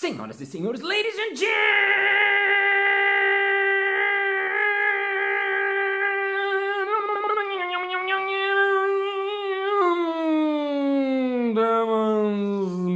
[0.00, 1.82] Senhoras e senhores, ladies and gentlemen,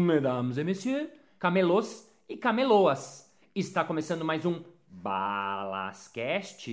[0.06, 6.70] mesdames et messieurs, camelos e cameloas, está começando mais um Balascast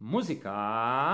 [0.00, 1.12] Música.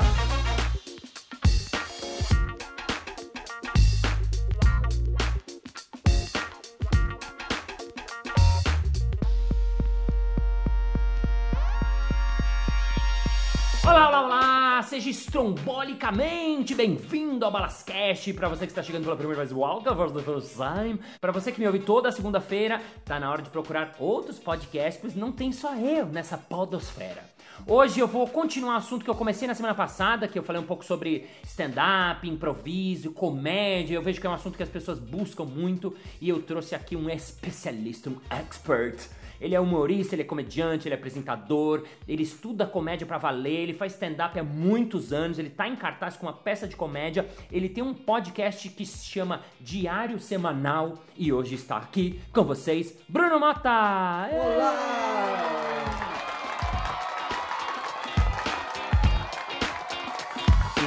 [14.99, 18.33] Seja estrombolicamente bem-vindo ao Balascast.
[18.33, 20.99] Para você que está chegando pela primeira vez, welcome for the first time.
[21.21, 25.15] Para você que me ouve toda segunda-feira, tá na hora de procurar outros podcasts, pois
[25.15, 27.23] não tem só eu nessa podosfera.
[27.65, 30.61] Hoje eu vou continuar o assunto que eu comecei na semana passada, que eu falei
[30.61, 33.95] um pouco sobre stand-up, improviso, comédia.
[33.95, 36.97] Eu vejo que é um assunto que as pessoas buscam muito e eu trouxe aqui
[36.97, 39.09] um especialista, um expert
[39.41, 43.75] ele é humorista, ele é comediante, ele é apresentador, ele estuda comédia para valer, ele
[43.75, 47.69] faz stand-up há muitos anos, ele tá em cartaz com uma peça de comédia, ele
[47.69, 53.39] tem um podcast que se chama Diário Semanal e hoje está aqui com vocês, Bruno
[53.39, 54.29] Mota!
[54.33, 55.09] Olá!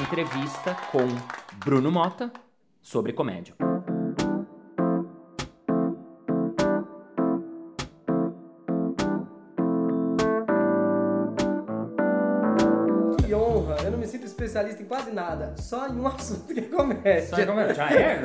[0.02, 1.08] Entrevista com
[1.64, 2.33] Bruno Mota
[2.81, 3.70] sobre comédia.
[14.44, 17.25] Especialista em quase nada, só em um assunto que é comédia.
[17.28, 17.73] Só comédia.
[17.75, 18.22] Já é?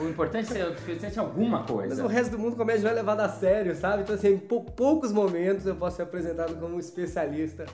[0.00, 2.04] Um, o importante é ser especialista em alguma Mas coisa.
[2.04, 4.02] o resto do mundo comédia não é levado a sério, sabe?
[4.02, 7.66] Então, assim, em pou- poucos momentos eu posso ser apresentado como um especialista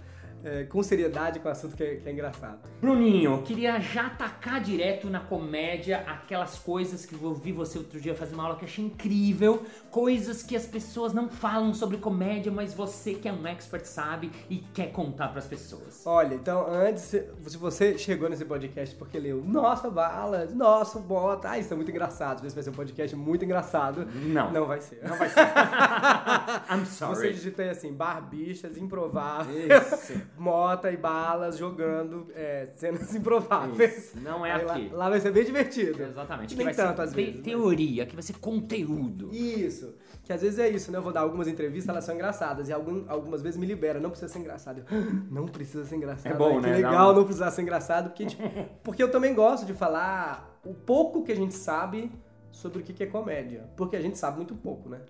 [0.45, 2.59] é, com seriedade com um assunto que é, que é engraçado.
[2.81, 8.15] Bruninho, queria já atacar direto na comédia aquelas coisas que eu vi você outro dia
[8.15, 12.51] fazer uma aula que eu achei incrível, coisas que as pessoas não falam sobre comédia,
[12.53, 16.03] mas você que é um expert sabe e quer contar pras pessoas.
[16.07, 17.21] Olha, então, antes, se
[17.59, 22.45] você chegou nesse podcast porque leu Nossa, bala, nossa, bota, ah, isso é muito engraçado,
[22.47, 24.07] esse vai ser um podcast muito engraçado.
[24.15, 24.53] Não.
[24.53, 25.01] Não vai ser.
[25.07, 25.41] Não vai ser.
[26.71, 27.33] I'm Você sorry.
[27.33, 30.21] digitei assim, barbichas improváveis, Isso.
[30.39, 33.97] Mota e balas jogando é, cenas improváveis.
[34.15, 34.89] Isso, não é Aí lá- aqui.
[34.93, 36.03] Lá, vai ser bem divertido.
[36.03, 36.55] Exatamente.
[36.57, 37.35] Que Nem tanto ser às vezes.
[37.37, 39.31] mas- teoria, que vai ser conteúdo.
[39.35, 39.95] Isso.
[40.25, 40.99] Que às vezes é isso, né?
[40.99, 42.69] Eu vou dar algumas entrevistas, elas são engraçadas.
[42.69, 44.79] E algum- algumas vezes me libera, não precisa ser engraçado.
[44.79, 46.33] Eu, "Ah, não precisa ser engraçado.
[46.33, 46.71] É bom, né?
[46.71, 48.09] Que legal um- não precisar ser engraçado.
[48.11, 48.43] Porque, tipo,
[48.83, 52.11] porque eu também gosto de falar o pouco que a gente sabe
[52.51, 53.69] sobre o que é comédia.
[53.77, 55.01] Porque a gente sabe muito pouco, né?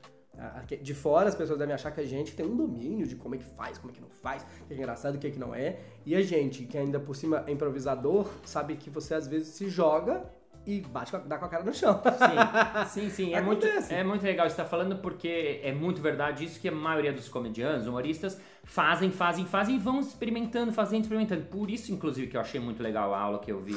[0.83, 3.39] De fora, as pessoas devem achar que a gente tem um domínio de como é
[3.39, 5.39] que faz, como é que não faz, o que é engraçado, o que é que
[5.39, 5.79] não é.
[6.05, 9.69] E a gente, que ainda por cima é improvisador, sabe que você às vezes se
[9.69, 10.25] joga
[10.67, 12.03] e bate com a, dá com a cara no chão.
[12.91, 13.35] Sim, sim, sim.
[13.35, 16.73] É muito, é muito legal você estar falando porque é muito verdade isso que a
[16.73, 21.45] maioria dos comediantes, humoristas, fazem, fazem, fazem e vão experimentando, fazendo, experimentando.
[21.47, 23.77] Por isso, inclusive, que eu achei muito legal a aula que eu vi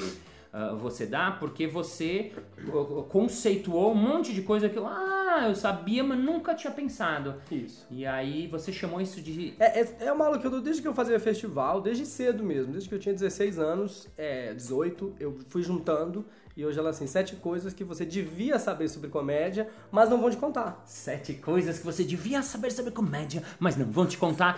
[0.51, 2.31] ah, você dar, porque você
[2.67, 7.35] uh, conceituou um monte de coisa que eu, ah, eu sabia, mas nunca tinha pensado.
[7.51, 7.85] Isso.
[7.91, 9.53] E aí você chamou isso de.
[9.59, 12.43] É, é, é uma aula que eu dou desde que eu fazia festival, desde cedo
[12.43, 16.25] mesmo, desde que eu tinha 16 anos, é, 18, eu fui juntando
[16.59, 20.29] e hoje ela assim, sete coisas que você devia saber sobre comédia, mas não vão
[20.29, 20.83] te contar.
[20.85, 24.57] Sete coisas que você devia saber sobre comédia, mas não vão te contar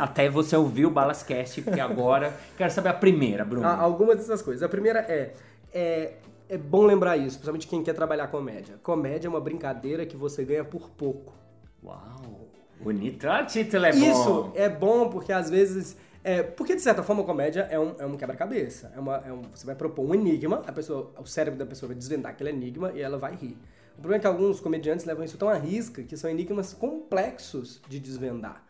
[0.00, 3.66] até você ouvir o Balascast, porque agora quero saber a primeira, Bruno.
[3.66, 4.62] Ah, algumas dessas coisas.
[4.62, 5.34] A primeira é,
[5.74, 6.14] é,
[6.48, 8.78] é bom lembrar isso, principalmente quem quer trabalhar comédia.
[8.82, 11.32] Comédia é uma brincadeira que você ganha por pouco.
[11.84, 12.48] Uau!
[12.80, 13.28] Bonito.
[13.28, 13.98] Ah, título é bom.
[13.98, 15.96] Isso é bom porque às vezes.
[16.22, 18.92] É, porque de certa forma a comédia é um, é um quebra-cabeça.
[18.94, 21.88] É uma, é um, você vai propor um enigma, a pessoa, o cérebro da pessoa
[21.88, 23.56] vai desvendar aquele enigma e ela vai rir.
[23.96, 27.80] O problema é que alguns comediantes levam isso tão à risca que são enigmas complexos
[27.88, 28.64] de desvendar.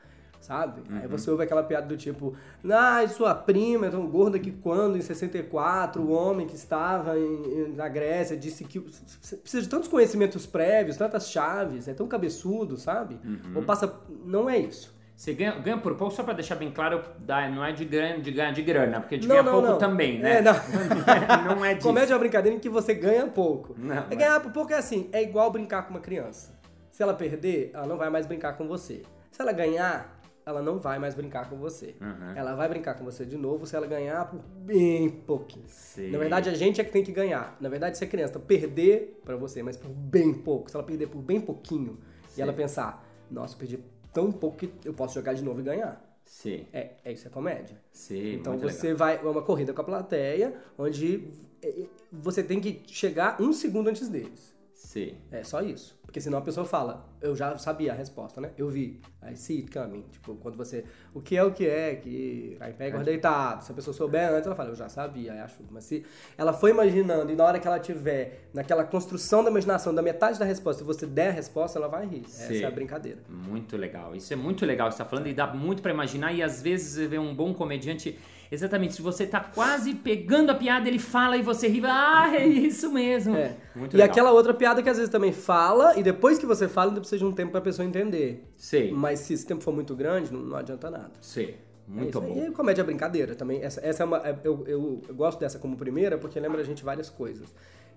[0.46, 0.80] Sabe?
[1.02, 2.36] Aí você ouve aquela piada do tipo,
[2.70, 7.18] ah, e sua prima é tão gorda que quando, em 64, o homem que estava
[7.18, 8.78] em- na Grécia disse que.
[9.20, 13.18] Você precisa de tantos conhecimentos prévios, tantas chaves, é tão cabeçudo, sabe?
[13.56, 13.92] Ou passa.
[14.24, 14.94] Não é isso.
[15.16, 18.20] Você ganha, ganha por pouco, só pra deixar bem claro, dá- não é de grana,
[18.20, 19.78] de ganhar de grana, porque de Não, ganhar não, pouco não.
[19.78, 20.36] também, né?
[20.38, 20.52] É, não.
[21.56, 21.88] não é disso.
[21.88, 23.74] Comédia é uma brincadeira em que você ganha pouco.
[23.76, 26.54] Não, é mas- ganhar por pouco é assim, é igual brincar com uma criança.
[26.92, 29.02] Se ela perder, ela não vai mais brincar com você.
[29.32, 30.15] Se ela ganhar,
[30.46, 31.96] ela não vai mais brincar com você.
[32.00, 32.36] Uhum.
[32.36, 35.64] Ela vai brincar com você de novo se ela ganhar por bem pouquinho.
[35.66, 36.12] Sim.
[36.12, 37.56] Na verdade, a gente é que tem que ganhar.
[37.60, 41.08] Na verdade, se a criança perder pra você, mas por bem pouco, se ela perder
[41.08, 41.98] por bem pouquinho,
[42.28, 42.38] Sim.
[42.38, 43.80] e ela pensar, nossa, eu perdi
[44.14, 46.00] tão pouco que eu posso jogar de novo e ganhar.
[46.24, 47.76] Sim, É, é isso é comédia.
[47.92, 48.34] sim.
[48.34, 48.98] Então você legal.
[48.98, 49.16] vai.
[49.16, 51.28] É uma corrida com a plateia, onde
[51.62, 54.54] é, você tem que chegar um segundo antes deles.
[54.76, 55.14] Sim.
[55.32, 55.98] É só isso.
[56.04, 58.50] Porque senão a pessoa fala, eu já sabia a resposta, né?
[58.58, 59.00] Eu vi.
[59.26, 60.04] I see it coming.
[60.12, 60.84] Tipo, quando você.
[61.14, 63.64] O que é o que é, que aí pega o deitado.
[63.64, 65.56] Se a pessoa souber antes, ela fala, eu já sabia, aí acho.
[65.70, 66.04] Mas se
[66.36, 70.38] ela foi imaginando e na hora que ela tiver naquela construção da imaginação da metade
[70.38, 72.22] da resposta, e você der a resposta, ela vai rir.
[72.26, 73.18] Essa é a brincadeira.
[73.28, 74.14] Muito legal.
[74.14, 76.32] Isso é muito legal que você tá falando e dá muito pra imaginar.
[76.32, 78.18] E às vezes você vê um bom comediante.
[78.50, 82.46] Exatamente, se você tá quase pegando a piada, ele fala e você ri, ah, é
[82.46, 83.36] isso mesmo.
[83.36, 83.56] É.
[83.74, 84.10] Muito e legal.
[84.12, 87.18] aquela outra piada que às vezes também fala, e depois que você fala, ainda precisa
[87.18, 88.44] de um tempo pra pessoa entender.
[88.56, 91.12] Sei, Mas se esse tempo for muito grande, não, não adianta nada.
[91.20, 91.56] sei.
[91.88, 92.26] É Muito aí.
[92.34, 92.46] bom.
[92.46, 93.62] E comédia é brincadeira também.
[93.62, 94.16] Essa, essa é uma.
[94.18, 97.54] é- Eu, eu, eu gosto dessa como primeira porque lembra a gente várias coisas.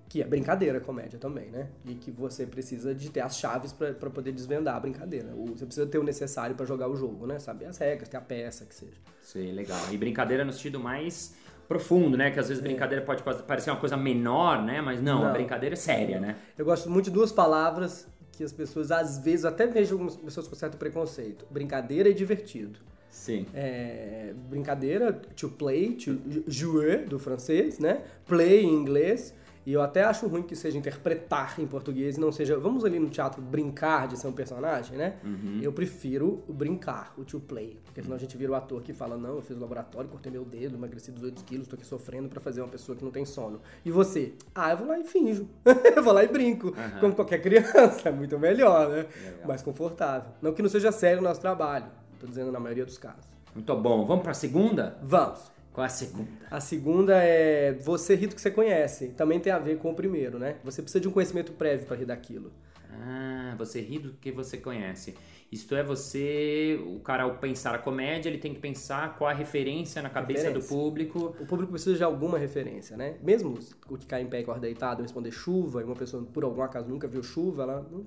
[0.10, 1.68] Que é brincadeira comédia também, né?
[1.86, 5.28] E que você precisa de ter as chaves pra poder desvendar a brincadeira.
[5.36, 7.38] O- Você precisa ter o necessário pra jogar o jogo, né?
[7.38, 8.94] Saber as regras, ter a peça, que seja.
[9.22, 9.80] Sei, legal.
[9.92, 11.36] E brincadeira no sentido mais
[11.68, 12.32] profundo, né?
[12.32, 14.82] Que às vezes brincadeira pode parecer uma coisa menor, né?
[14.82, 15.34] Mas não, a Não.
[15.34, 16.36] brincadeira é séria, né?
[16.58, 20.48] Eu gosto muito de duas palavras que as pessoas, às vezes, até vejo algumas pessoas
[20.48, 22.80] com certo preconceito: brincadeira e divertido.
[23.12, 23.46] Sim.
[23.54, 26.18] É, brincadeira, to play, to
[26.48, 28.02] jouer, do francês, né?
[28.28, 29.36] Play em inglês.
[29.66, 32.98] E eu até acho ruim que seja interpretar em português e não seja, vamos ali
[32.98, 35.18] no teatro brincar de ser um personagem, né?
[35.62, 37.78] Eu prefiro o brincar, o to play.
[37.86, 40.32] Porque senão a gente vira o ator que fala, não, eu fiz o laboratório, cortei
[40.32, 43.26] meu dedo, emagreci 18 quilos, tô aqui sofrendo pra fazer uma pessoa que não tem
[43.26, 43.62] sono.
[43.86, 44.34] E você?
[44.56, 45.48] Ah, eu vou lá e finjo.
[45.96, 46.70] eu vou lá e brinco.
[46.70, 47.00] Aham.
[47.00, 48.10] Como qualquer criança.
[48.10, 49.06] É muito melhor, né?
[49.24, 49.48] Legal.
[49.48, 50.32] Mais confortável.
[50.42, 51.86] Não que não seja sério o nosso trabalho.
[52.20, 53.28] Tô dizendo na maioria dos casos.
[53.54, 54.06] Muito bom.
[54.06, 54.98] Vamos pra segunda?
[55.02, 55.52] Vamos.
[55.74, 56.30] Qual a segunda?
[56.50, 59.10] A segunda é você rir do que você conhece.
[59.10, 60.56] Também tem a ver com o primeiro, né?
[60.64, 62.52] Você precisa de um conhecimento prévio para rir daquilo.
[63.00, 65.16] Ah, você ri do que você conhece.
[65.52, 66.80] Isto é, você.
[66.86, 70.44] O cara, ao pensar a comédia, ele tem que pensar qual a referência na cabeça
[70.52, 70.70] do Referência.
[70.78, 71.36] público.
[71.40, 73.16] O público precisa de alguma referência, né?
[73.24, 73.58] Mesmo
[73.90, 76.62] o que cai em pé e corre deitado responder chuva, e uma pessoa por algum
[76.62, 78.06] acaso nunca viu chuva, ela não,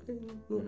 [0.49, 0.61] não,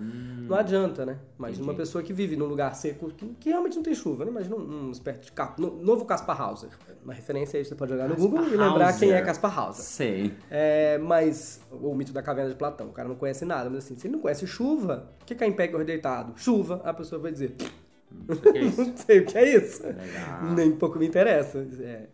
[0.49, 1.19] não adianta, né?
[1.39, 4.33] Imagina uma pessoa que vive num lugar seco que, que realmente não tem chuva, né?
[4.33, 6.71] Imagina um, um espécie de cap, no- novo Caspar Hauser.
[7.05, 9.27] Uma referência aí você pode jogar no Caspar Google e lembrar quem é Hauser.
[9.27, 9.85] Caspar Hauser.
[9.85, 10.35] Sei.
[10.51, 13.95] É, mas o mito da caverna de Platão, o cara não conhece nada, mas assim,
[13.95, 16.33] se ele não conhece chuva, o que cai em pé e corre deitado?
[16.37, 17.55] Chuva, a pessoa vai dizer,
[18.29, 19.83] Não sei o que é isso.
[19.83, 20.55] que é isso.
[20.55, 21.67] Nem um pouco me interessa.
[21.81, 22.07] É.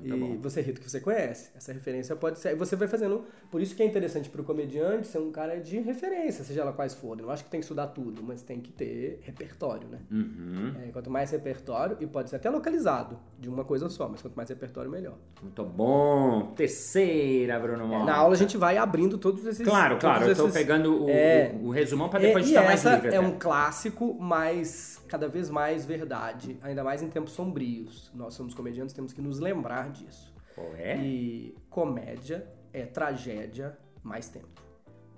[0.00, 0.40] Muito e bom.
[0.40, 1.50] você ri do que você conhece.
[1.56, 2.54] Essa referência pode ser.
[2.56, 3.24] Você vai fazendo.
[3.50, 6.94] Por isso que é interessante pro comediante ser um cara de referência, seja ela quais
[6.94, 7.22] forem.
[7.24, 9.98] Não acho que tem que estudar tudo, mas tem que ter repertório, né?
[10.10, 10.72] Uhum.
[10.86, 14.34] É, quanto mais repertório, e pode ser até localizado de uma coisa só, mas quanto
[14.34, 15.16] mais repertório, melhor.
[15.42, 16.52] Muito bom.
[16.56, 18.04] Terceira, Bruno É, Mota.
[18.04, 19.66] na aula a gente vai abrindo todos esses.
[19.66, 20.22] Claro, claro.
[20.24, 21.54] Eu todos tô esses- pegando o, É.
[21.60, 23.08] o, o resumão pra É, depois e estar mais essa livre.
[23.14, 23.20] é até.
[23.20, 28.10] um clássico, mas cada vez mais verdade, ainda mais em tempos sombrios.
[28.14, 30.34] Nós somos comediantes, temos que nos lembrar disso.
[30.54, 30.96] Qual é?
[30.96, 34.69] E comédia é tragédia mais tempo.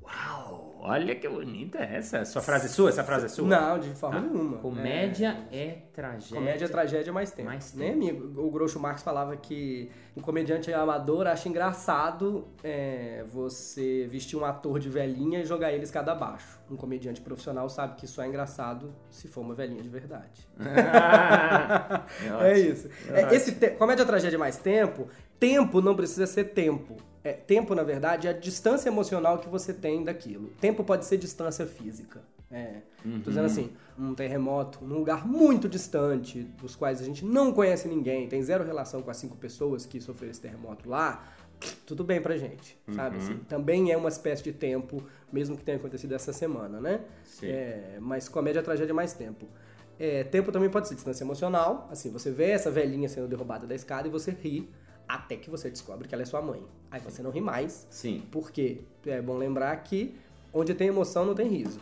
[0.05, 0.71] Uau!
[0.85, 2.25] Olha que bonita essa.
[2.25, 2.89] Sua frase é sua?
[2.89, 3.47] Essa frase é sua?
[3.47, 4.59] Não, de forma Ah, nenhuma.
[4.59, 6.37] Comédia é, tragédia.
[6.37, 7.49] Comédia é tragédia mais tempo.
[7.49, 8.25] Mais Nem tempo.
[8.25, 8.43] amigo.
[8.45, 14.81] O Groucho Marx falava que um comediante amador acha engraçado é, você vestir um ator
[14.81, 16.59] de velhinha e jogar ele escada abaixo.
[16.69, 20.49] Um comediante profissional sabe que isso é engraçado se for uma velhinha de verdade.
[22.43, 22.89] É isso.
[23.09, 25.07] É, esse te- comédia tragédia mais tempo,
[25.39, 26.97] tempo não precisa ser tempo.
[27.25, 30.49] É, tempo, na verdade, é a distância emocional que você tem daquilo.
[30.61, 32.21] Tempo pode ser distância física.
[32.51, 32.83] É.
[33.25, 37.89] Tô dizendo assim, um terremoto num lugar muito distante, dos quais a gente não conhece
[37.89, 41.33] ninguém, tem zero relação com as cinco pessoas que sofreram esse terremoto lá,
[41.87, 43.17] tudo bem pra gente, sabe?
[43.17, 45.03] Assim, também é uma espécie de tempo,
[45.33, 47.01] mesmo que tenha acontecido essa semana, né?
[47.25, 47.47] Sim.
[47.47, 49.47] É, mas comédia tragédia é mais tempo.
[49.99, 51.89] É, tempo também pode ser distância emocional.
[51.91, 54.69] Assim, você vê essa velhinha sendo derrubada da escada e você ri
[55.15, 56.63] até que você descobre que ela é sua mãe.
[56.91, 58.23] Aí você não ri mais, Sim.
[58.31, 60.15] porque é bom lembrar que
[60.53, 61.81] onde tem emoção não tem riso.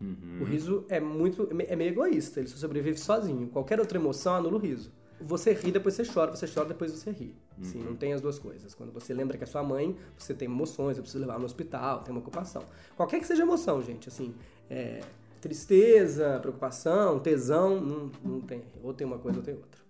[0.00, 0.38] Uhum.
[0.40, 3.48] O riso é muito é meio egoísta, ele só sobrevive sozinho.
[3.48, 4.90] Qualquer outra emoção anula o riso.
[5.20, 7.34] Você ri, depois você chora, você chora, depois você ri.
[7.62, 7.84] Sim, Uhum.
[7.90, 8.74] não tem as duas coisas.
[8.74, 12.02] Quando você lembra que é sua mãe, você tem emoções, eu preciso levar no hospital,
[12.02, 12.62] tem uma ocupação.
[12.96, 14.34] Qualquer que seja emoção, gente, assim,
[14.68, 15.00] é,
[15.40, 18.62] tristeza, preocupação, tesão, não, não tem.
[18.82, 19.83] Ou tem uma coisa ou tem outra.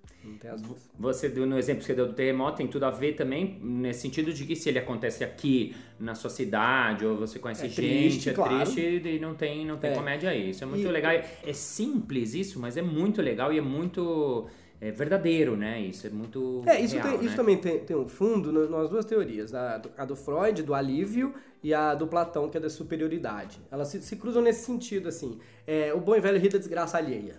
[0.98, 4.00] Você deu no exemplo que você deu do terremoto, tem tudo a ver também nesse
[4.00, 7.76] sentido de que se ele acontece aqui na sua cidade, ou você conhece É gente,
[7.76, 8.56] triste, é claro.
[8.64, 9.94] triste e não tem, não tem É.
[9.94, 10.50] comédia aí.
[10.50, 11.12] Isso é muito E- legal.
[11.12, 14.46] É simples isso, mas é muito legal e é muito
[14.80, 15.80] é, verdadeiro, né?
[15.80, 16.62] Isso é muito.
[16.66, 17.36] É, isso, real, tem- isso né?
[17.36, 21.32] também tem, tem um fundo nas duas teorias, a do, a do Freud, do alívio,
[21.62, 23.58] e a do Platão, que é da superioridade.
[23.70, 25.38] Elas se, se cruzam nesse sentido, assim.
[25.66, 27.36] É, o bom e velho ri da desgraça alheia.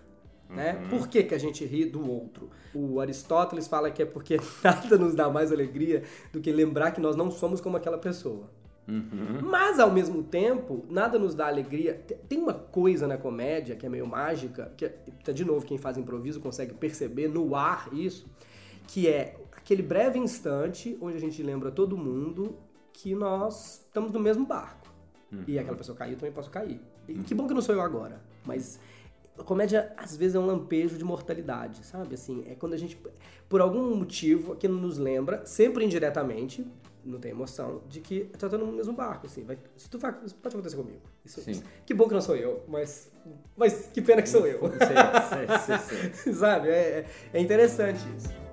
[0.49, 0.79] Né?
[0.83, 0.89] Uhum.
[0.89, 2.49] Por que, que a gente ri do outro?
[2.73, 7.01] O Aristóteles fala que é porque nada nos dá mais alegria do que lembrar que
[7.01, 8.49] nós não somos como aquela pessoa.
[8.87, 9.41] Uhum.
[9.41, 11.95] Mas, ao mesmo tempo, nada nos dá alegria.
[12.07, 15.65] Te- Tem uma coisa na comédia que é meio mágica, que, é- tá, de novo,
[15.65, 18.27] quem faz improviso consegue perceber no ar isso,
[18.87, 22.55] que é aquele breve instante onde a gente lembra todo mundo
[22.93, 24.85] que nós estamos no mesmo barco.
[25.47, 26.79] E aquela pessoa caiu, eu também posso cair.
[27.09, 28.79] E que bom que não sou eu agora, mas
[29.37, 32.15] a comédia às vezes é um lampejo de mortalidade, sabe?
[32.15, 32.97] Assim, é quando a gente,
[33.49, 36.65] por algum motivo, aquilo nos lembra, sempre indiretamente,
[37.03, 39.43] não tem emoção, de que tá todo no mesmo barco, assim.
[39.43, 41.01] Vai, se tu isso pode acontecer comigo.
[41.23, 43.11] Isso, isso- que bom que não sou eu, mas,
[43.55, 44.59] mas que pena que sou eu.
[44.59, 46.33] Sei, sei, sei, sei.
[46.33, 46.69] sabe?
[46.69, 48.44] É, é- é interessante isso.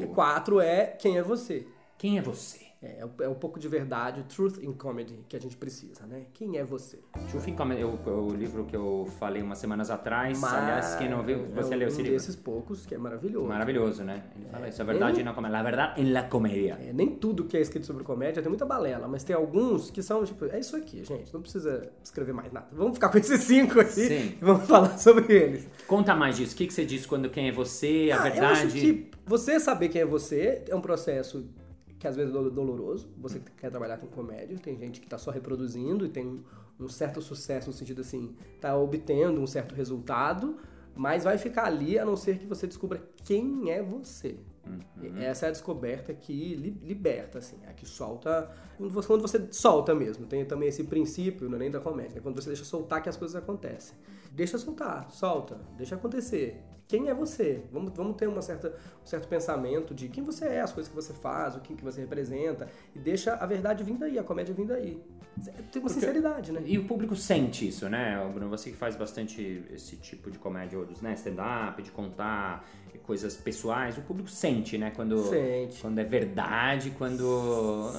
[0.00, 0.14] 4.
[0.14, 1.66] Quatro é quem é você.
[1.98, 2.62] Quem é você?
[2.82, 5.56] É, é um- é um pouco de verdade, o truth in comedy que a gente
[5.56, 6.24] precisa, né?
[6.34, 6.98] Quem é você?
[7.30, 10.44] Truth in Comedy, o, o livro que eu falei umas semanas atrás.
[10.44, 12.12] Aliás, quem não viu, você é leu um esse livro?
[12.18, 13.46] desses poucos que é maravilhoso.
[13.46, 14.22] Maravilhoso, né?
[14.36, 14.82] Ele fala isso.
[14.82, 15.58] A verdade na comédia.
[15.58, 16.78] A verdade em la comédia.
[16.78, 20.02] É, nem tudo que é escrito sobre comédia tem muita balela, mas tem alguns que
[20.02, 22.66] são tipo, é isso aqui, gente, não precisa escrever mais nada.
[22.70, 24.34] Vamos ficar com esses cinco aqui Sim.
[24.38, 25.66] e vamos falar sobre eles.
[25.86, 26.52] Conta mais disso.
[26.52, 28.44] O que, que você disse quando quem é você, a Ah, verdade?
[28.62, 31.46] Eu acho que você saber quem é você é um processo
[31.98, 33.08] que às vezes é do- doloroso.
[33.18, 36.44] Você que quer trabalhar com comédia, tem gente que tá só reproduzindo e tem
[36.78, 40.56] um certo sucesso no sentido assim, tá obtendo um certo resultado,
[40.94, 44.36] mas vai ficar ali a não ser que você descubra quem é você.
[44.66, 45.18] Uhum.
[45.18, 48.50] Essa é a descoberta que li- liberta, assim, é a que solta.
[48.76, 50.26] Quando você, quando você solta mesmo.
[50.26, 53.08] Tem também esse princípio, não é nem da comédia, é quando você deixa soltar que
[53.08, 53.96] as coisas acontecem.
[54.32, 56.60] Deixa soltar, solta, deixa acontecer.
[56.86, 57.62] Quem é você?
[57.72, 58.68] Vamos, vamos ter uma certa,
[59.02, 61.82] um certo pensamento de quem você é, as coisas que você faz, o que, que
[61.82, 65.02] você representa, e deixa a verdade vir daí, a comédia vir daí.
[65.72, 66.62] Tem uma sinceridade, né?
[66.64, 68.48] E o público sente isso, né, Bruno?
[68.50, 71.14] Você que faz bastante esse tipo de comédia, né?
[71.14, 72.64] Stand-up, de contar
[73.04, 74.90] coisas pessoais, o público sente, né?
[74.94, 75.80] Quando, Sente.
[75.80, 77.90] quando é verdade, quando.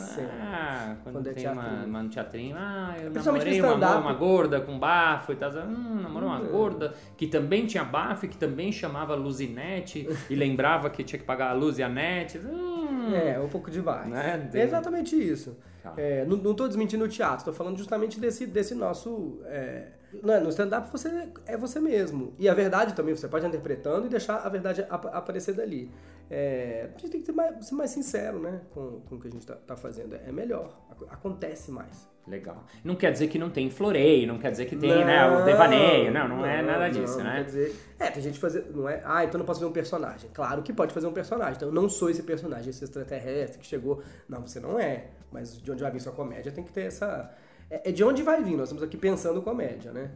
[0.41, 1.87] Ah, quando, Quando é tem uma, teatrinho.
[1.87, 2.55] uma no teatrinho.
[2.57, 5.51] Ah, eu namorei uma, uma gorda com bafo e tal.
[5.51, 10.89] Hum, namorou uma gorda que também tinha bafo e que também chamava Luzinete e lembrava
[10.89, 12.37] que tinha que pagar a luz e a net.
[12.37, 14.07] Hum, É, um pouco demais.
[14.07, 14.49] Né?
[14.53, 15.57] É exatamente isso.
[15.81, 15.93] Tá.
[15.97, 19.39] É, não, tô desmentindo o teatro, tô falando justamente desse, desse nosso.
[19.45, 19.87] é,
[20.23, 22.33] no stand-up você é você mesmo.
[22.37, 25.89] E a verdade também, você pode ir interpretando e deixar a verdade ap- aparecer dali.
[26.29, 28.61] É, a gente tem que ser mais, ser mais sincero, né?
[28.73, 30.15] Com, com o que a gente tá, tá fazendo.
[30.15, 30.75] É melhor.
[30.89, 32.07] ac- Acontece mais.
[32.27, 32.63] Legal.
[32.83, 36.11] Não quer dizer que não tem floreio, não quer dizer que tem, né, o devaneio.
[36.11, 37.35] Não, não, é nada disso, não, né?
[37.35, 39.73] Quer dizer, é, tem gente que fazer, não é, ah, então não posso fazer um
[39.73, 40.27] personagem.
[40.33, 41.53] Claro que pode fazer um personagem.
[41.57, 44.01] Então eu não sou esse personagem, esse extraterrestre que chegou.
[44.27, 45.05] Não, você não é.
[45.31, 47.31] Mas de onde vai vir sua comédia tem que ter essa.
[47.69, 50.11] É, é de onde vai vir, nós estamos aqui pensando comédia, né?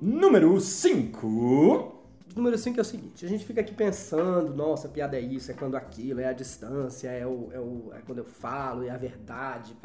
[0.00, 2.00] Número 5.
[2.34, 5.54] Número 5 é o seguinte, a gente fica aqui pensando, nossa, piada é isso, é
[5.54, 8.96] quando aquilo, é a distância, é, o, é, o, é quando eu falo, é a
[8.96, 9.76] verdade.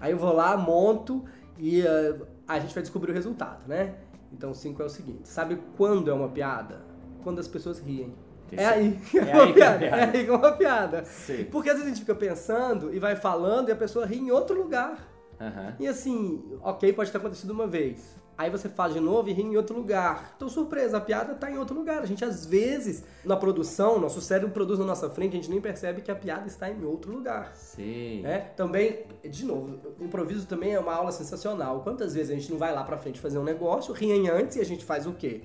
[0.00, 1.24] Aí eu vou lá, monto
[1.58, 2.16] e eh,
[2.46, 3.96] a gente vai descobrir o resultado, né?
[4.32, 6.82] Então o 5 é o seguinte, sabe quando é uma piada?
[7.24, 8.14] Quando as pessoas riem.
[8.52, 9.84] É aí é, É aí é piada.
[9.84, 11.04] É aí que é uma piada.
[11.04, 11.44] Sim.
[11.50, 14.30] Porque às vezes a gente fica pensando e vai falando e a pessoa ri em
[14.30, 15.08] outro lugar.
[15.40, 15.74] Aham.
[15.80, 18.20] E assim, ok, pode ter acontecido uma vez.
[18.36, 20.32] Aí você faz de novo e ri em outro lugar.
[20.34, 22.00] Então, surpresa, a piada tá em outro lugar.
[22.00, 25.60] A gente, às vezes, na produção, nosso cérebro produz na nossa frente, a gente nem
[25.60, 27.54] percebe que a piada está em outro lugar.
[27.54, 28.22] Sim.
[28.22, 28.38] Né?
[28.56, 31.82] Também, de novo, o improviso também é uma aula sensacional.
[31.82, 34.60] Quantas vezes a gente não vai lá pra frente fazer um negócio, riem antes e
[34.60, 35.42] a gente faz o quê?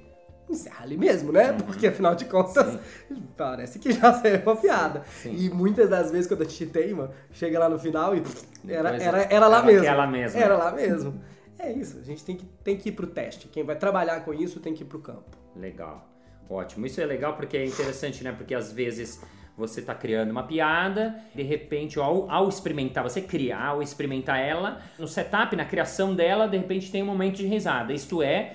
[0.49, 1.53] Encerra ali mesmo, né?
[1.53, 2.79] Porque afinal de contas,
[3.35, 5.03] parece que já saiu uma piada.
[5.21, 5.35] Sim.
[5.35, 8.21] E muitas das vezes quando a gente teima, chega lá no final e
[8.67, 10.39] era, Depois era, era lá era mesmo.
[10.39, 11.21] Era lá mesmo.
[11.57, 13.47] É isso, a gente tem que, tem que ir pro teste.
[13.47, 15.37] Quem vai trabalhar com isso tem que ir pro campo.
[15.55, 16.07] Legal.
[16.49, 16.85] Ótimo.
[16.85, 18.31] Isso é legal porque é interessante, né?
[18.31, 19.19] Porque às vezes
[19.57, 24.81] você tá criando uma piada, de repente, ao, ao experimentar, você criar, ao experimentar ela,
[24.99, 27.93] no setup, na criação dela, de repente tem um momento de risada.
[27.93, 28.53] Isto é,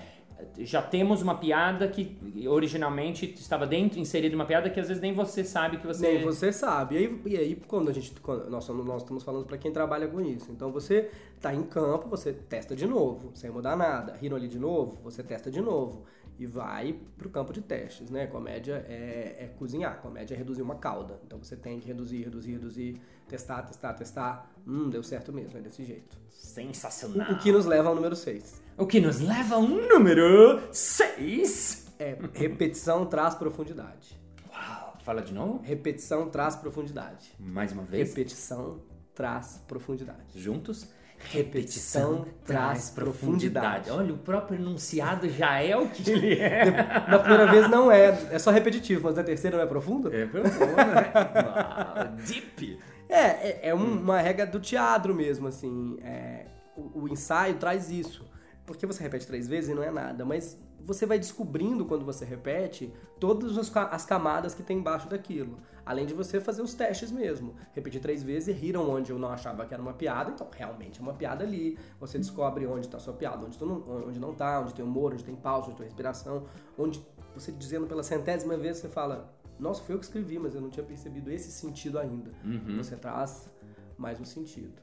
[0.59, 2.17] já temos uma piada que
[2.49, 6.15] originalmente estava dentro, inserida uma piada que às vezes nem você sabe que você.
[6.15, 6.95] Nem você sabe.
[6.95, 8.13] E aí, e aí quando a gente.
[8.21, 10.51] Quando, nós, nós estamos falando para quem trabalha com isso.
[10.51, 14.15] Então você tá em campo, você testa de novo, sem mudar nada.
[14.15, 16.05] Riram ali de novo, você testa de novo.
[16.41, 18.27] E vai pro campo de testes, né?
[18.27, 21.21] Comédia é, é cozinhar, comédia é reduzir uma calda.
[21.27, 24.51] Então você tem que reduzir, reduzir, reduzir, testar, testar, testar.
[24.67, 26.17] Hum, deu certo mesmo, é desse jeito.
[26.31, 27.31] Sensacional.
[27.31, 28.63] O que nos leva ao número 6.
[28.79, 31.93] O que nos leva ao número 6.
[31.99, 34.19] É repetição traz profundidade.
[34.51, 35.61] Uau, fala de novo?
[35.63, 37.35] Repetição traz profundidade.
[37.39, 38.09] Mais uma vez.
[38.09, 38.81] Repetição
[39.15, 40.41] traz profundidade.
[40.41, 40.89] Juntos?
[41.29, 43.91] Repetição traz profundidade.
[43.91, 46.65] Olha, o próprio enunciado já é o que ele é.
[47.09, 50.13] Na primeira vez não é, é só repetitivo, mas na terceira não é profundo?
[50.13, 52.17] É profundo, né?
[52.27, 52.79] Deep.
[53.09, 55.99] É, é, é um, uma regra do teatro mesmo, assim.
[56.03, 56.47] É,
[56.77, 58.25] o, o ensaio traz isso.
[58.65, 62.25] Porque você repete três vezes e não é nada, mas você vai descobrindo quando você
[62.25, 65.59] repete todas as camadas que tem embaixo daquilo.
[65.85, 67.55] Além de você fazer os testes mesmo.
[67.73, 71.01] Repetir três vezes e riram onde eu não achava que era uma piada, então realmente
[71.01, 71.79] é uma piada ali.
[71.99, 75.25] Você descobre onde está sua piada, onde, não, onde não tá, onde tem humor, onde
[75.25, 76.45] tem pausa, onde tem respiração,
[76.79, 80.61] onde você dizendo pela centésima vez você fala, nossa, foi eu que escrevi, mas eu
[80.61, 82.31] não tinha percebido esse sentido ainda.
[82.45, 82.79] Uhum.
[82.79, 83.51] Você traz
[83.99, 84.81] mais um sentido.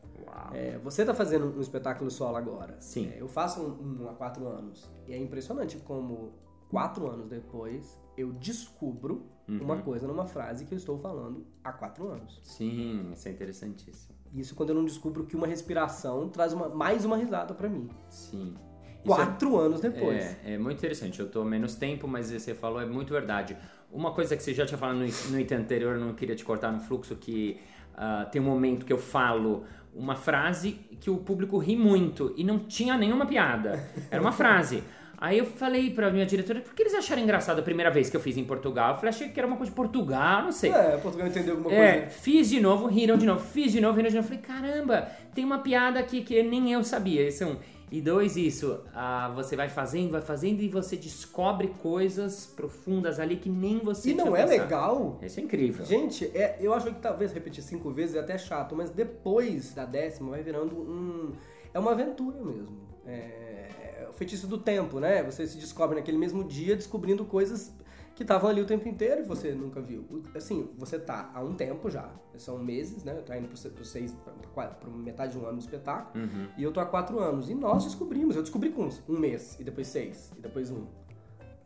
[0.54, 2.76] É, você está fazendo um espetáculo solo agora.
[2.80, 3.10] Sim.
[3.10, 4.90] É, eu faço um, um há quatro anos.
[5.08, 6.34] E é impressionante como
[6.70, 9.60] quatro anos depois eu descubro Uhum.
[9.62, 12.38] uma coisa numa frase que eu estou falando há quatro anos.
[12.44, 14.14] Sim, isso é interessantíssimo.
[14.34, 17.88] Isso quando eu não descubro que uma respiração traz uma, mais uma risada para mim.
[18.10, 18.56] Sim.
[19.00, 20.22] Isso Quatro anos depois.
[20.44, 21.20] É, é muito interessante.
[21.22, 23.56] Eu tô menos tempo, mas você falou é muito verdade.
[23.90, 26.74] Uma coisa que você já tinha falado no, no item anterior, não queria te cortar
[26.74, 27.58] no fluxo, que
[27.98, 32.44] ah, tem um momento que eu falo uma frase que o público ri muito e
[32.44, 33.84] não tinha nenhuma piada.
[34.12, 34.84] Era uma frase.
[35.20, 38.16] Aí eu falei pra minha diretora, por que eles acharam engraçado a primeira vez que
[38.16, 38.90] eu fiz em Portugal?
[38.92, 40.70] Eu falei, achei que era uma coisa de Portugal, não sei.
[40.72, 42.12] É, Portugal entendeu alguma É, coisa.
[42.20, 44.28] fiz de novo, riram de novo, fiz de novo, riram de novo.
[44.28, 47.28] Falei, caramba, tem uma piada aqui que nem eu sabia.
[47.28, 47.56] Isso é um.
[47.90, 53.38] E dois, isso, ah, você vai fazendo, vai fazendo e você descobre coisas profundas ali
[53.38, 54.62] que nem você E não é pensado.
[54.64, 55.20] legal?
[55.22, 55.86] Isso é incrível.
[55.86, 59.86] Gente, é, eu acho que talvez repetir cinco vezes é até chato, mas depois da
[59.86, 61.32] décima vai virando um.
[61.74, 62.78] É uma aventura mesmo.
[63.06, 63.70] É,
[64.02, 65.24] é o feitiço do tempo, né?
[65.24, 67.72] Você se descobre naquele mesmo dia descobrindo coisas
[68.18, 70.04] que estavam ali o tempo inteiro e você nunca viu.
[70.36, 73.14] Assim, você tá há um tempo já, são meses, né?
[73.24, 74.12] Tá indo pro, se- pro seis,
[74.56, 76.48] pra, pra- metade de um ano no espetáculo, Uhum.
[76.58, 77.48] e eu tô há quatro anos.
[77.48, 80.86] E nós descobrimos, eu descobri com uns- um mês, e depois seis, e depois um.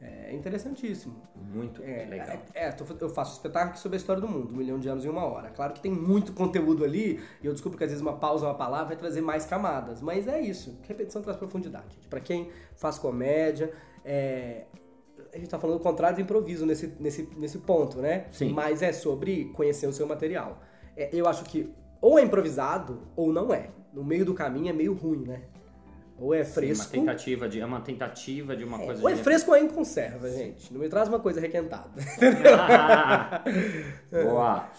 [0.03, 1.15] É interessantíssimo.
[1.53, 2.27] Muito É, legal.
[2.55, 5.05] é, é, tô- eu faço espetáculo sobre a história do mundo, um milhão de anos
[5.05, 5.51] em uma hora.
[5.51, 8.55] Claro que tem muito conteúdo ali, e eu desculpo que às vezes uma pausa, uma
[8.55, 10.77] palavra vai trazer mais camadas, mas é isso.
[10.87, 11.97] Repetição traz profundidade.
[12.09, 13.71] Para quem faz comédia,
[14.03, 14.65] é,
[15.33, 18.25] a gente tá falando contrário do improviso nesse, nesse, nesse ponto, né?
[18.31, 18.51] Sim.
[18.51, 20.61] Mas é sobre conhecer o seu material.
[20.95, 21.69] É, eu acho que
[22.01, 23.69] ou é improvisado ou não é.
[23.93, 25.41] No meio do caminho é meio ruim, né?
[26.17, 26.83] Ou é Sim, fresco.
[26.97, 29.59] Uma tentativa de, é uma tentativa de uma coisa ou é de- fresco ou é
[29.61, 30.71] em conserva, gente.
[30.71, 31.89] Não me traz uma coisa requentada.
[32.59, 33.43] Ah,
[34.11, 34.69] Boa.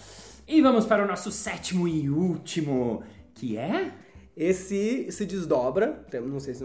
[0.46, 3.02] E vamos para o nosso sétimo e último,
[3.34, 3.92] que é?
[4.36, 6.64] Esse se desdobra, não sei se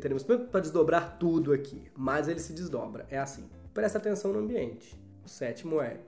[0.00, 3.06] teremos tempo para desdobrar tudo aqui, mas ele se desdobra.
[3.10, 3.44] É assim,
[3.74, 4.98] presta atenção no ambiente.
[5.24, 5.98] O sétimo é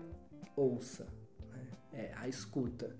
[0.57, 1.07] ouça,
[1.53, 1.67] né?
[1.93, 2.91] é a escuta.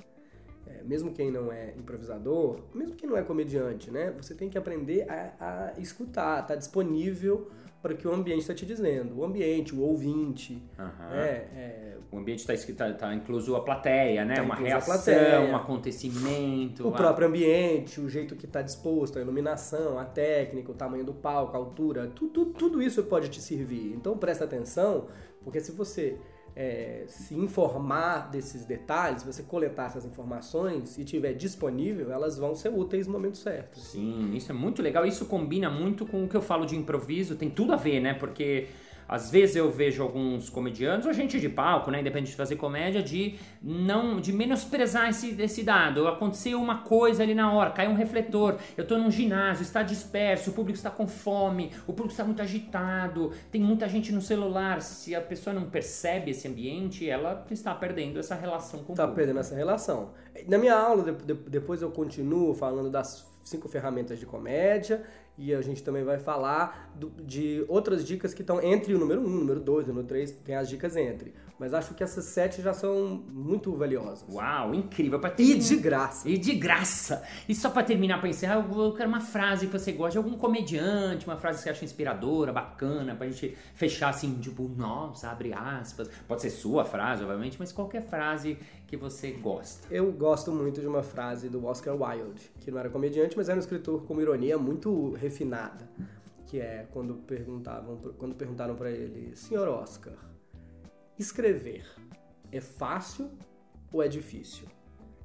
[0.67, 4.11] É, mesmo quem não é improvisador, mesmo quem não é comediante, né?
[4.13, 7.51] Você tem que aprender a, a escutar, tá disponível
[7.85, 9.15] para o que o ambiente está te dizendo.
[9.19, 11.15] O ambiente, o ouvinte, Aham.
[11.15, 14.37] é, é, O ambiente está escrito, tá, tá incluso a plateia, né?
[14.37, 15.41] Tá uma reação, plateia.
[15.43, 16.87] um acontecimento.
[16.87, 21.05] O a- próprio ambiente, o jeito que está disposto, a iluminação, a técnica, o tamanho
[21.05, 23.93] do palco, a altura, tu- tu- tudo isso pode te servir.
[23.95, 25.09] Então presta atenção,
[25.43, 26.17] porque se você
[26.57, 32.69] é, se informar desses detalhes, você coletar essas informações e tiver disponível, elas vão ser
[32.69, 33.79] úteis no momento certo.
[33.81, 35.05] Sim, isso é muito legal.
[35.05, 37.35] Isso combina muito com o que eu falo de improviso.
[37.35, 38.15] Tem tudo a ver, né?
[38.15, 38.69] Porque
[39.09, 42.01] às vezes eu vejo alguns comediantes ou gente de palco, né?
[42.01, 46.07] Independente de fazer comédia, de não, de menosprezar esse, esse dado.
[46.09, 48.57] Aconteceu uma coisa ali na hora, caiu um refletor.
[48.77, 52.41] Eu tô num ginásio, está disperso, o público está com fome, o público está muito
[52.43, 54.81] agitado, tem muita gente no celular.
[54.83, 59.03] Se a pessoa não percebe esse ambiente, ela está perdendo essa relação com o Tá
[59.03, 59.17] público.
[59.17, 60.11] perdendo essa relação.
[60.49, 65.03] Na minha aula, de- de- depois eu continuo falando das cinco ferramentas de comédia
[65.37, 69.21] E a gente também vai falar do- de outras dicas que estão entre o número
[69.21, 71.35] 1, o número 2, o número 3, tem as dicas entre.
[71.59, 74.25] Mas acho que essas sete já são muito valiosas.
[74.33, 75.19] Uau, incrível.
[75.21, 76.29] Pra E terminar- de graça.
[76.29, 77.23] E de graça.
[77.49, 80.37] E só pra terminar, pra encerrar, eu quero uma frase que você gosta de algum
[80.37, 85.53] comediante, uma frase que você acha inspiradora, bacana, pra gente fechar assim, tipo, nossa, abre
[85.53, 86.09] aspas.
[86.29, 88.59] Pode ser sua frase, obviamente, mas qualquer frase
[88.95, 89.93] que você gosta.
[89.93, 93.57] Eu gosto muito de uma frase do Oscar Wilde, que não era comediante, mas era
[93.57, 95.89] um escritor com ironia muito refinada,
[96.47, 100.15] que é quando perguntavam, quando perguntaram para ele, Senhor Oscar,
[101.19, 101.85] escrever
[102.53, 103.33] é fácil
[103.93, 104.69] ou é difícil?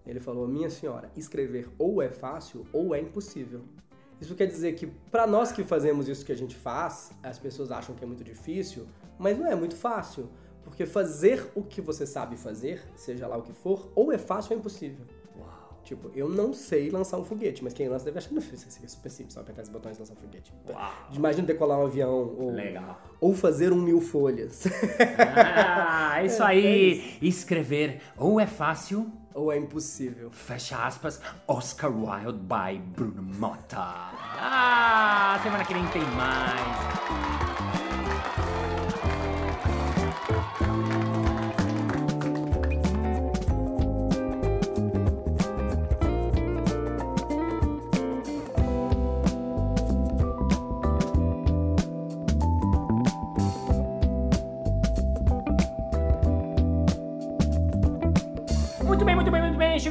[0.03, 3.61] Ele falou, minha senhora, escrever ou é fácil ou é impossível.
[4.19, 7.71] Isso quer dizer que para nós que fazemos isso que a gente faz, as pessoas
[7.71, 8.87] acham que é muito difícil,
[9.19, 10.27] mas não é muito fácil.
[10.63, 14.51] Porque fazer o que você sabe fazer, seja lá o que for, ou é fácil
[14.51, 15.05] ou é impossível.
[15.83, 18.31] Tipo, eu não sei lançar um foguete, mas quem lança deve achar.
[18.31, 20.53] Isso aqui é super simples, só apertar esses botões e lançar um foguete.
[20.69, 20.91] Uau.
[21.13, 23.01] Imagina decolar um avião ou, Legal.
[23.19, 24.65] ou fazer um mil folhas.
[25.17, 27.17] Ah, isso aí.
[27.21, 30.29] Escrever ou é fácil, ou é impossível.
[30.29, 33.77] fecha aspas, Oscar Wilde by Bruno Mota.
[33.81, 37.48] Ah, semana que vem tem mais.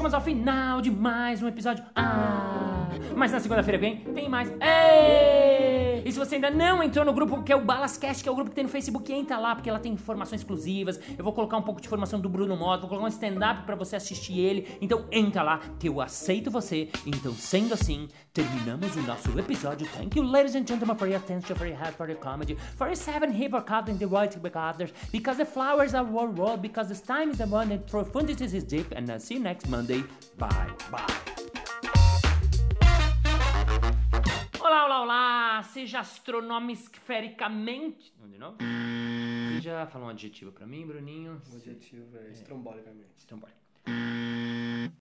[0.09, 1.85] Chegamos ao final de mais um episódio.
[1.94, 4.49] Ah, mas na segunda-feira vem tem mais.
[4.53, 5.38] Ei!
[6.09, 8.35] E se você ainda não entrou no grupo que é o Balascast, que é o
[8.35, 10.99] grupo que tem no Facebook, entra lá porque ela tem informações exclusivas.
[11.18, 13.75] Eu vou colocar um pouco de informação do Bruno Mota, vou colocar um stand-up pra
[13.75, 14.79] você assistir ele.
[14.81, 16.88] Então entra lá que eu aceito você.
[17.05, 19.87] Então sendo assim, terminamos o nosso episódio.
[19.88, 22.87] Thank you, ladies and gentlemen, for your attention, for your help, for your comedy, for
[22.87, 27.03] your seven hip hop in the right others, because the flowers are world, because this
[27.03, 30.03] time is the one and profundity is deep, and I'll see you next Monday.
[30.38, 31.38] Bye, bye.
[34.68, 35.62] Olá, olá, olá!
[35.62, 38.12] Seja astronomisfericamente.
[38.22, 38.59] De novo?
[38.61, 41.40] Você já falou um adjetivo pra mim, Bruninho?
[41.50, 43.24] O adjetivo é estrombolicamente.
[43.24, 43.54] Então, bora.